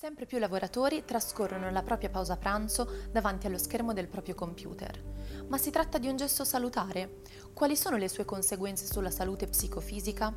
[0.00, 5.02] Sempre più lavoratori trascorrono la propria pausa pranzo davanti allo schermo del proprio computer.
[5.48, 7.22] Ma si tratta di un gesto salutare?
[7.52, 10.32] Quali sono le sue conseguenze sulla salute psicofisica?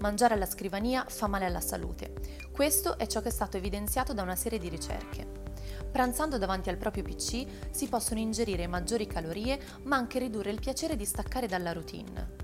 [0.00, 2.12] Mangiare alla scrivania fa male alla salute.
[2.52, 5.26] Questo è ciò che è stato evidenziato da una serie di ricerche.
[5.90, 10.96] Pranzando davanti al proprio PC si possono ingerire maggiori calorie ma anche ridurre il piacere
[10.96, 12.41] di staccare dalla routine.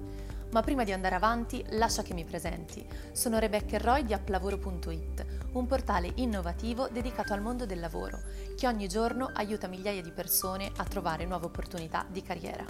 [0.50, 2.86] Ma prima di andare avanti, lascia che mi presenti.
[3.12, 8.18] Sono Rebecca Roy di applavoro.it, un portale innovativo dedicato al mondo del lavoro,
[8.56, 12.64] che ogni giorno aiuta migliaia di persone a trovare nuove opportunità di carriera.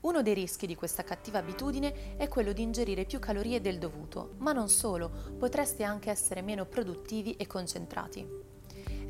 [0.00, 4.34] Uno dei rischi di questa cattiva abitudine è quello di ingerire più calorie del dovuto,
[4.38, 8.51] ma non solo, potreste anche essere meno produttivi e concentrati.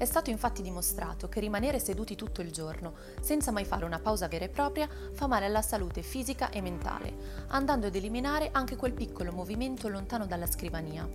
[0.02, 4.26] È stato infatti dimostrato che rimanere seduti tutto il giorno, senza mai fare una pausa
[4.26, 8.94] vera e propria, fa male alla salute fisica e mentale, andando ad eliminare anche quel
[8.94, 11.08] piccolo movimento lontano dalla scrivania.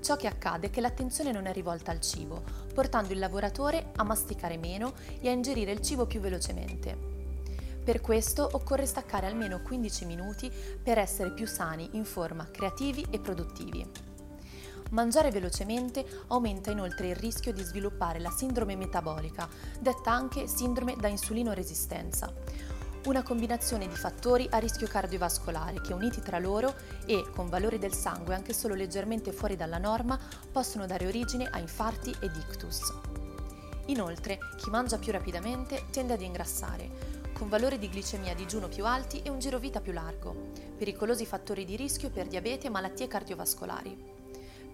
[0.00, 2.42] Ciò che accade è che l'attenzione non è rivolta al cibo,
[2.72, 6.96] portando il lavoratore a masticare meno e a ingerire il cibo più velocemente.
[7.84, 10.50] Per questo occorre staccare almeno 15 minuti
[10.82, 14.03] per essere più sani, in forma, creativi e produttivi.
[14.94, 19.48] Mangiare velocemente aumenta inoltre il rischio di sviluppare la sindrome metabolica,
[19.80, 22.32] detta anche sindrome da insulino resistenza,
[23.06, 26.74] una combinazione di fattori a rischio cardiovascolare che uniti tra loro
[27.06, 30.16] e con valori del sangue anche solo leggermente fuori dalla norma
[30.52, 32.94] possono dare origine a infarti ed ictus.
[33.86, 38.86] Inoltre, chi mangia più rapidamente tende ad ingrassare, con valori di glicemia a digiuno più
[38.86, 44.22] alti e un girovita più largo, pericolosi fattori di rischio per diabete e malattie cardiovascolari.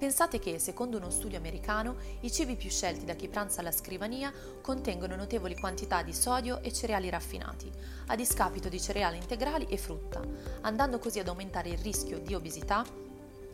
[0.01, 4.33] Pensate che, secondo uno studio americano, i cibi più scelti da chi pranza alla scrivania
[4.63, 7.71] contengono notevoli quantità di sodio e cereali raffinati,
[8.07, 10.23] a discapito di cereali integrali e frutta,
[10.63, 12.83] andando così ad aumentare il rischio di obesità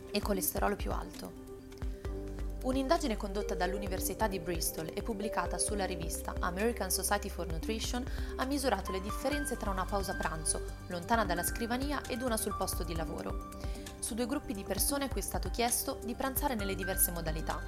[0.09, 1.45] e colesterolo più alto.
[2.63, 8.05] Un'indagine condotta dall'Università di Bristol e pubblicata sulla rivista American Society for Nutrition
[8.37, 12.83] ha misurato le differenze tra una pausa pranzo lontana dalla scrivania ed una sul posto
[12.83, 16.75] di lavoro su due gruppi di persone a cui è stato chiesto di pranzare nelle
[16.75, 17.59] diverse modalità.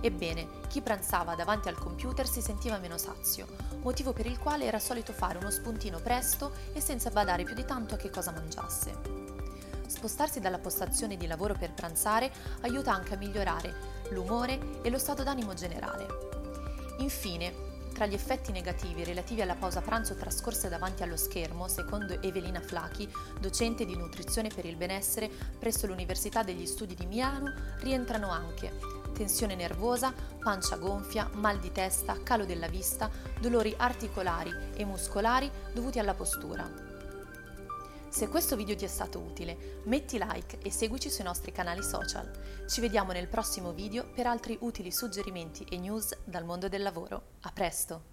[0.00, 3.46] Ebbene, chi pranzava davanti al computer si sentiva meno sazio,
[3.82, 7.64] motivo per il quale era solito fare uno spuntino presto e senza badare più di
[7.64, 8.98] tanto a che cosa mangiasse.
[9.86, 12.32] Spostarsi dalla postazione di lavoro per pranzare
[12.62, 13.74] aiuta anche a migliorare
[14.10, 16.06] l'umore e lo stato d'animo generale.
[16.98, 22.60] Infine, tra gli effetti negativi relativi alla pausa pranzo trascorsa davanti allo schermo, secondo Evelina
[22.60, 23.08] Flachi,
[23.40, 28.72] docente di nutrizione per il benessere presso l'Università degli Studi di Milano, rientrano anche
[29.12, 33.10] tensione nervosa, pancia gonfia, mal di testa, calo della vista,
[33.40, 36.91] dolori articolari e muscolari dovuti alla postura.
[38.12, 42.30] Se questo video ti è stato utile, metti like e seguici sui nostri canali social.
[42.68, 47.22] Ci vediamo nel prossimo video per altri utili suggerimenti e news dal mondo del lavoro.
[47.40, 48.11] A presto!